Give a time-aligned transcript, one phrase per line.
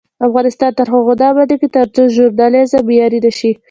[0.27, 3.51] افغانستان تر هغو نه ابادیږي، ترڅو ژورنالیزم معیاري نشي.